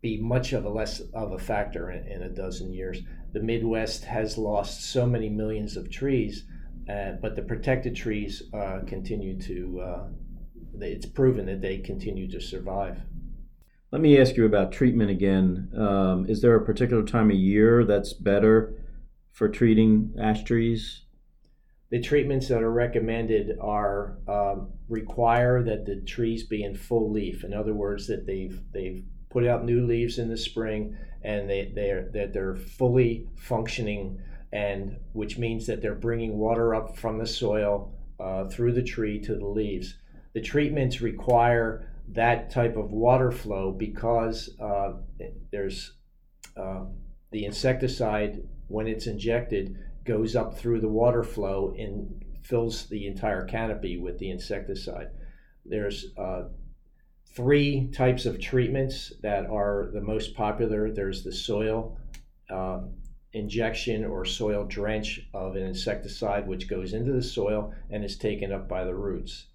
be 0.00 0.20
much 0.20 0.52
of 0.52 0.64
a 0.64 0.68
less 0.68 1.00
of 1.14 1.32
a 1.32 1.38
factor 1.38 1.90
in, 1.90 2.06
in, 2.06 2.22
a 2.22 2.28
dozen 2.28 2.72
years. 2.72 2.98
The 3.32 3.40
Midwest 3.40 4.04
has 4.04 4.36
lost 4.36 4.90
so 4.92 5.06
many 5.06 5.28
millions 5.28 5.76
of 5.76 5.90
trees, 5.90 6.44
uh, 6.90 7.12
but 7.22 7.36
the 7.36 7.42
protected 7.42 7.94
trees 7.94 8.42
uh, 8.52 8.80
continue 8.86 9.40
to. 9.42 9.80
Uh, 9.80 10.04
it's 10.80 11.06
proven 11.06 11.46
that 11.46 11.60
they 11.60 11.78
continue 11.78 12.28
to 12.30 12.40
survive. 12.40 12.98
Let 13.92 14.00
me 14.00 14.18
ask 14.18 14.36
you 14.36 14.46
about 14.46 14.72
treatment 14.72 15.10
again. 15.10 15.70
Um, 15.76 16.26
is 16.26 16.40
there 16.40 16.56
a 16.56 16.64
particular 16.64 17.04
time 17.04 17.30
of 17.30 17.36
year 17.36 17.84
that's 17.84 18.14
better 18.14 18.74
for 19.32 19.48
treating 19.48 20.14
ash 20.18 20.44
trees? 20.44 21.02
The 21.92 22.00
treatments 22.00 22.48
that 22.48 22.62
are 22.62 22.72
recommended 22.72 23.58
are 23.60 24.16
um, 24.26 24.72
require 24.88 25.62
that 25.62 25.84
the 25.84 25.96
trees 25.96 26.42
be 26.42 26.64
in 26.64 26.74
full 26.74 27.12
leaf. 27.12 27.44
In 27.44 27.52
other 27.52 27.74
words, 27.74 28.06
that 28.06 28.26
they've 28.26 28.58
they've 28.72 29.04
put 29.28 29.46
out 29.46 29.66
new 29.66 29.86
leaves 29.86 30.18
in 30.18 30.30
the 30.30 30.38
spring, 30.38 30.96
and 31.22 31.50
they 31.50 31.70
they're 31.74 32.08
that 32.14 32.32
they're 32.32 32.56
fully 32.56 33.28
functioning, 33.36 34.18
and 34.54 34.96
which 35.12 35.36
means 35.36 35.66
that 35.66 35.82
they're 35.82 35.94
bringing 35.94 36.38
water 36.38 36.74
up 36.74 36.96
from 36.96 37.18
the 37.18 37.26
soil 37.26 37.92
uh, 38.18 38.48
through 38.48 38.72
the 38.72 38.82
tree 38.82 39.20
to 39.20 39.34
the 39.34 39.46
leaves. 39.46 39.98
The 40.32 40.40
treatments 40.40 41.02
require 41.02 41.92
that 42.08 42.48
type 42.48 42.78
of 42.78 42.90
water 42.90 43.30
flow 43.30 43.70
because 43.70 44.48
uh, 44.58 44.94
there's 45.50 45.92
uh, 46.56 46.84
the 47.32 47.44
insecticide 47.44 48.48
when 48.68 48.86
it's 48.86 49.06
injected 49.06 49.76
goes 50.04 50.34
up 50.36 50.58
through 50.58 50.80
the 50.80 50.88
water 50.88 51.22
flow 51.22 51.74
and 51.78 52.24
fills 52.42 52.86
the 52.88 53.06
entire 53.06 53.44
canopy 53.44 53.98
with 53.98 54.18
the 54.18 54.30
insecticide. 54.30 55.08
There's 55.64 56.06
uh, 56.18 56.44
three 57.34 57.88
types 57.92 58.26
of 58.26 58.40
treatments 58.40 59.12
that 59.22 59.46
are 59.46 59.90
the 59.92 60.00
most 60.00 60.34
popular. 60.34 60.90
There's 60.90 61.22
the 61.22 61.32
soil 61.32 61.98
uh, 62.50 62.80
injection 63.32 64.04
or 64.04 64.24
soil 64.24 64.64
drench 64.64 65.20
of 65.32 65.56
an 65.56 65.62
insecticide, 65.62 66.46
which 66.46 66.68
goes 66.68 66.92
into 66.92 67.12
the 67.12 67.22
soil 67.22 67.72
and 67.90 68.04
is 68.04 68.18
taken 68.18 68.52
up 68.52 68.68
by 68.68 68.84
the 68.84 68.94
roots. 68.94 69.46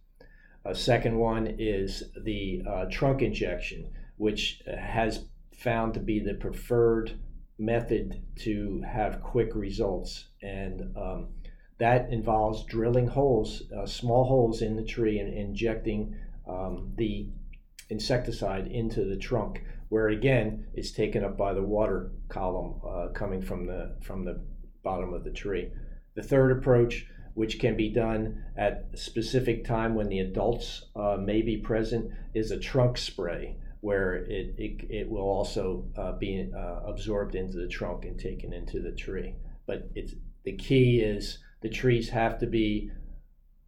A 0.65 0.73
second 0.73 1.17
one 1.17 1.55
is 1.59 2.03
the 2.23 2.63
uh, 2.67 2.85
trunk 2.91 3.21
injection, 3.21 3.89
which 4.17 4.61
has 4.65 5.25
found 5.53 5.93
to 5.93 5.99
be 5.99 6.19
the 6.19 6.33
preferred 6.33 7.19
method 7.59 8.21
to 8.35 8.81
have 8.81 9.21
quick 9.21 9.55
results. 9.55 10.27
And 10.41 10.95
um, 10.95 11.27
that 11.79 12.09
involves 12.09 12.65
drilling 12.65 13.07
holes, 13.07 13.63
uh, 13.75 13.85
small 13.85 14.25
holes 14.25 14.61
in 14.61 14.75
the 14.75 14.83
tree, 14.83 15.19
and 15.19 15.33
injecting 15.33 16.15
um, 16.47 16.91
the 16.95 17.29
insecticide 17.89 18.67
into 18.67 19.05
the 19.05 19.17
trunk, 19.17 19.63
where 19.89 20.09
again 20.09 20.67
it's 20.73 20.91
taken 20.91 21.23
up 21.23 21.37
by 21.37 21.53
the 21.53 21.63
water 21.63 22.11
column 22.29 22.81
uh, 22.85 23.07
coming 23.13 23.41
from 23.41 23.65
the 23.65 23.95
from 24.01 24.25
the 24.25 24.41
bottom 24.83 25.13
of 25.13 25.23
the 25.23 25.31
tree. 25.31 25.69
The 26.15 26.23
third 26.23 26.57
approach, 26.57 27.05
which 27.35 27.59
can 27.59 27.77
be 27.77 27.89
done 27.89 28.43
at 28.57 28.87
a 28.93 28.97
specific 28.97 29.63
time 29.63 29.93
when 29.95 30.09
the 30.09 30.19
adults 30.19 30.85
uh, 30.95 31.17
may 31.17 31.41
be 31.41 31.57
present, 31.57 32.11
is 32.33 32.51
a 32.51 32.59
trunk 32.59 32.97
spray, 32.97 33.57
where 33.81 34.15
it 34.15 34.55
it, 34.57 34.85
it 34.89 35.09
will 35.09 35.21
also 35.21 35.85
uh, 35.97 36.13
be 36.13 36.49
uh, 36.55 36.79
absorbed 36.85 37.35
into 37.35 37.57
the 37.57 37.67
trunk 37.67 38.05
and 38.05 38.19
taken 38.19 38.53
into 38.53 38.81
the 38.81 38.91
tree. 38.91 39.35
But 39.65 39.89
it's 39.95 40.13
the 40.43 40.55
key 40.55 40.99
is 40.99 41.39
the 41.61 41.69
trees 41.69 42.09
have 42.09 42.39
to 42.39 42.47
be 42.47 42.91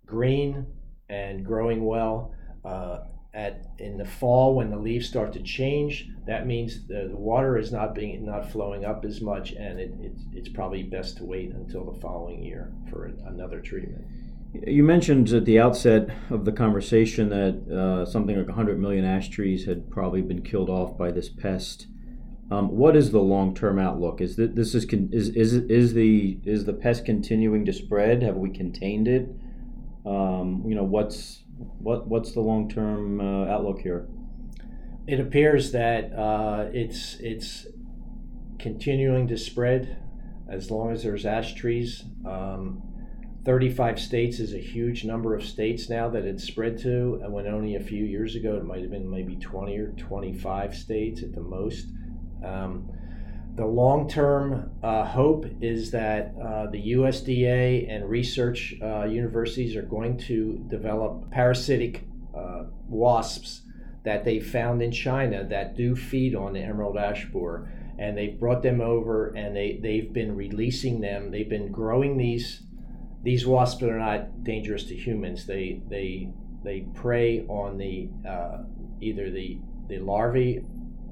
green 0.06 0.68
and 1.10 1.46
growing 1.46 1.86
well. 1.86 2.34
Uh, 2.63 3.00
at 3.34 3.68
in 3.78 3.98
the 3.98 4.06
fall 4.06 4.56
when 4.56 4.72
the 4.72 4.78
leaves 4.78 5.08
start 5.08 5.32
to 5.32 5.42
change 5.44 6.10
that 6.25 6.48
means 6.48 6.88
the, 6.88 7.08
the 7.10 7.16
water 7.16 7.60
is 7.60 7.72
not 7.72 7.94
being 7.94 8.25
not 8.25 8.51
flowing 8.51 8.86
up 8.86 9.06
as 9.06 9.22
much 9.22 9.51
and 9.51 9.80
it, 9.80 9.94
it, 10.00 10.13
it's 10.34 10.50
probably 10.50 10.82
best 10.82 11.18
to 11.18 11.24
wait 11.24 11.51
until 11.51 11.92
the 11.92 12.00
following 12.01 12.44
year 12.44 12.74
for 12.89 13.06
another 13.28 13.60
treatment 13.60 14.04
you 14.53 14.84
mentioned 14.84 15.29
at 15.29 15.46
the 15.46 15.60
outset 15.60 16.10
of 16.29 16.46
the 16.46 16.51
conversation 16.51 17.29
that 17.29 17.75
uh, 17.75 18.06
something 18.06 18.36
like 18.36 18.48
100 18.48 18.79
million 18.79 19.06
ash 19.06 19.29
trees 19.29 19.65
had 19.65 19.89
probably 19.91 20.22
been 20.22 20.41
killed 20.41 20.70
off 20.70 20.98
by 20.98 21.12
this 21.12 21.29
pest 21.29 21.88
um, 22.51 22.70
what 22.70 22.96
is 22.96 23.12
the 23.12 23.20
long-term 23.20 23.77
outlook 23.77 24.22
is 24.22 24.36
this 24.36 24.74
is 24.74 24.86
is, 24.86 25.29
is 25.29 25.53
is 25.53 25.94
the 25.94 26.39
is 26.46 26.65
the 26.65 26.74
pest 26.74 27.06
continuing 27.06 27.63
to 27.65 27.74
spread 27.74 28.24
have 28.24 28.38
we 28.38 28.50
contained 28.50 29.08
it 29.08 29.29
um, 30.06 30.63
you 30.65 30.74
know 30.74 30.84
what's 30.84 31.44
what 31.79 32.08
what's 32.08 32.32
the 32.32 32.39
long 32.39 32.70
term 32.70 33.20
uh, 33.20 33.46
outlook 33.46 33.79
here? 33.79 34.08
It 35.08 35.20
appears 35.20 35.72
that 35.72 36.13
uh, 36.13 36.70
it's 36.74 37.18
it's 37.20 37.68
continuing 38.60 39.27
to 39.27 39.38
spread 39.38 39.98
as 40.48 40.72
long 40.72 40.91
as 40.91 41.03
there's 41.03 41.25
ash 41.25 41.53
trees. 41.53 42.03
Um, 42.25 42.84
35 43.46 44.00
states 44.00 44.39
is 44.39 44.53
a 44.53 44.60
huge 44.60 45.05
number 45.05 45.34
of 45.34 45.43
states 45.43 45.89
now 45.89 46.10
that 46.10 46.25
it's 46.25 46.43
spread 46.43 46.77
to, 46.79 47.19
and 47.24 47.31
when 47.31 47.48
only 47.48 47.75
a 47.75 47.79
few 47.79 48.03
years 48.03 48.36
ago 48.36 48.58
it 48.58 48.65
might 48.65 48.81
have 48.81 48.91
been 48.91 49.10
maybe 49.10 49.36
20 49.38 49.77
or 49.77 49.91
25 49.93 50.75
states 50.75 51.24
at 51.24 51.34
the 51.34 51.41
most. 51.41 51.88
Um, 52.43 52.89
the 53.55 53.65
long 53.65 54.08
term 54.08 54.72
uh, 54.84 55.05
hope 55.05 55.46
is 55.62 55.91
that 55.91 56.34
uh, 56.41 56.67
the 56.69 56.93
USDA 56.93 57.93
and 57.93 58.10
research 58.10 58.75
uh, 58.81 59.05
universities 59.05 59.75
are 59.75 59.81
going 59.81 60.17
to 60.19 60.63
develop 60.69 61.29
parasitic 61.31 62.05
uh, 62.38 62.63
wasps 62.88 63.63
that 64.03 64.24
they 64.24 64.39
found 64.39 64.81
in 64.81 64.91
China 64.91 65.43
that 65.43 65.75
do 65.75 65.96
feed 65.96 66.36
on 66.36 66.53
the 66.53 66.62
emerald 66.62 66.98
ash 66.98 67.25
borer. 67.25 67.69
And 67.98 68.17
they've 68.17 68.39
brought 68.39 68.63
them 68.63 68.79
over 68.79 69.34
and 69.36 69.53
they, 69.53 69.77
they've 69.81 70.12
been 70.13 70.38
releasing 70.38 71.01
them. 71.01 71.31
They've 71.31 71.50
been 71.50 71.69
growing 71.69 72.17
these 72.17 72.63
these 73.23 73.45
wasps 73.45 73.83
are 73.83 73.99
not 73.99 74.43
dangerous 74.43 74.85
to 74.85 74.95
humans. 74.95 75.45
They 75.45 75.81
they 75.89 76.29
they 76.63 76.81
prey 76.93 77.45
on 77.47 77.77
the 77.77 78.09
uh, 78.27 78.63
either 79.01 79.29
the 79.31 79.59
the 79.88 79.99
larvae 79.99 80.63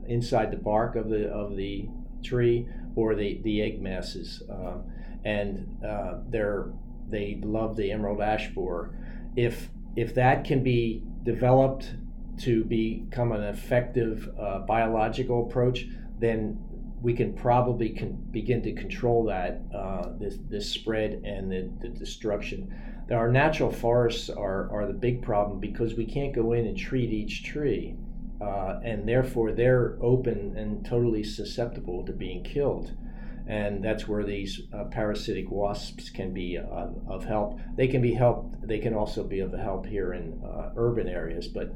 inside 0.07 0.51
the 0.51 0.57
bark 0.57 0.95
of 0.95 1.09
the 1.09 1.29
of 1.29 1.55
the 1.55 1.87
tree 2.23 2.67
or 2.95 3.15
the, 3.15 3.39
the 3.43 3.61
egg 3.61 3.81
masses. 3.81 4.41
Uh, 4.49 4.77
and 5.23 5.67
uh, 5.85 6.15
they're, 6.29 6.71
they 7.09 7.39
love 7.43 7.75
the 7.75 7.91
emerald 7.91 8.21
ash 8.21 8.49
borer. 8.49 8.91
If, 9.35 9.69
if 9.95 10.15
that 10.15 10.43
can 10.43 10.63
be 10.63 11.03
developed 11.23 11.93
to 12.39 12.63
become 12.63 13.31
an 13.31 13.43
effective 13.43 14.29
uh, 14.39 14.59
biological 14.59 15.47
approach, 15.47 15.85
then 16.19 16.59
we 17.01 17.13
can 17.13 17.33
probably 17.33 17.89
begin 18.31 18.61
to 18.63 18.73
control 18.73 19.25
that 19.25 19.61
uh, 19.75 20.09
this, 20.19 20.37
this 20.49 20.69
spread 20.69 21.21
and 21.23 21.51
the, 21.51 21.69
the 21.81 21.89
destruction. 21.89 22.73
Our 23.11 23.31
natural 23.31 23.71
forests 23.71 24.29
are, 24.29 24.69
are 24.71 24.87
the 24.87 24.93
big 24.93 25.21
problem 25.21 25.59
because 25.59 25.93
we 25.93 26.05
can't 26.05 26.33
go 26.33 26.53
in 26.53 26.65
and 26.65 26.77
treat 26.77 27.11
each 27.11 27.43
tree 27.43 27.95
uh, 28.41 28.79
and 28.83 29.07
therefore 29.07 29.51
they're 29.51 29.97
open 30.01 30.55
and 30.57 30.85
totally 30.85 31.23
susceptible 31.23 32.05
to 32.05 32.13
being 32.13 32.43
killed. 32.43 32.91
And 33.47 33.83
that's 33.83 34.07
where 34.07 34.25
these 34.25 34.61
uh, 34.73 34.85
parasitic 34.85 35.49
wasps 35.49 36.09
can 36.09 36.33
be 36.33 36.57
uh, 36.57 36.87
of 37.07 37.23
help. 37.23 37.59
They 37.77 37.87
can 37.87 38.01
be 38.01 38.13
helped. 38.13 38.67
They 38.67 38.79
can 38.79 38.93
also 38.93 39.23
be 39.23 39.39
of 39.39 39.53
help 39.53 39.85
here 39.85 40.13
in 40.13 40.41
uh, 40.43 40.71
urban 40.75 41.07
areas, 41.07 41.47
but 41.47 41.73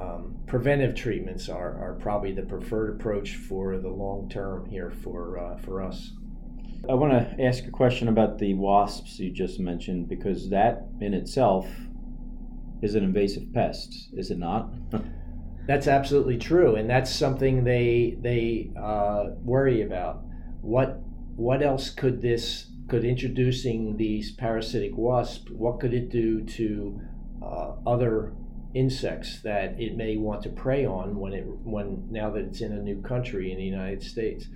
um, 0.00 0.36
preventive 0.46 0.94
treatments 0.94 1.48
are, 1.48 1.76
are 1.82 1.98
probably 2.00 2.32
the 2.32 2.42
preferred 2.42 2.94
approach 2.94 3.36
for 3.36 3.78
the 3.78 3.88
long 3.88 4.28
term 4.28 4.66
here 4.66 4.90
for 5.02 5.38
uh, 5.38 5.56
for 5.58 5.82
us. 5.82 6.12
I 6.88 6.94
want 6.94 7.12
to 7.12 7.44
ask 7.44 7.66
a 7.66 7.70
question 7.70 8.08
about 8.08 8.38
the 8.38 8.54
wasps 8.54 9.18
you 9.18 9.32
just 9.32 9.58
mentioned 9.58 10.08
because 10.08 10.50
that 10.50 10.86
in 11.00 11.12
itself 11.12 11.68
is 12.82 12.94
an 12.94 13.02
invasive 13.02 13.52
pest, 13.52 14.10
is 14.12 14.30
it 14.30 14.38
not? 14.38 14.70
That's 15.66 15.86
absolutely 15.86 16.38
true, 16.38 16.76
and 16.76 16.88
that's 16.88 17.14
something 17.14 17.62
they 17.62 18.16
they 18.22 18.70
uh, 18.74 19.32
worry 19.42 19.82
about. 19.82 20.22
What 20.62 21.02
what 21.36 21.60
else 21.60 21.90
could 21.90 22.22
this 22.22 22.68
could 22.88 23.04
introducing 23.04 23.98
these 23.98 24.32
parasitic 24.32 24.96
wasps? 24.96 25.50
What 25.50 25.78
could 25.78 25.92
it 25.92 26.08
do 26.08 26.42
to 26.42 27.00
uh, 27.42 27.72
other 27.86 28.32
insects 28.74 29.40
that 29.40 29.80
it 29.80 29.96
may 29.96 30.16
want 30.16 30.42
to 30.42 30.48
prey 30.48 30.84
on 30.84 31.16
when 31.16 31.32
it 31.32 31.44
when 31.46 32.06
now 32.10 32.30
that 32.30 32.44
it's 32.44 32.60
in 32.60 32.72
a 32.72 32.82
new 32.82 33.00
country 33.02 33.50
in 33.50 33.58
the 33.58 33.64
United 33.64 34.02
States? 34.02 34.46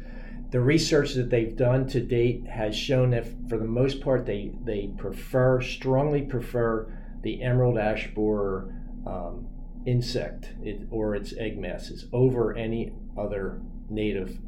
The 0.50 0.60
research 0.60 1.14
that 1.14 1.30
they've 1.30 1.56
done 1.56 1.86
to 1.88 2.00
date 2.00 2.46
has 2.46 2.76
shown 2.76 3.10
that 3.10 3.26
for 3.48 3.56
the 3.56 3.64
most 3.64 4.00
part 4.02 4.26
they 4.26 4.52
they 4.64 4.90
prefer 4.98 5.60
strongly 5.62 6.22
prefer 6.22 6.92
the 7.22 7.42
emerald 7.42 7.78
ash 7.78 8.12
borer 8.14 8.74
um, 9.06 9.46
insect 9.86 10.52
it, 10.62 10.86
or 10.90 11.14
its 11.14 11.32
egg 11.38 11.58
masses 11.58 12.06
over 12.12 12.54
any 12.54 12.92
other 13.16 13.60
native. 13.88 14.38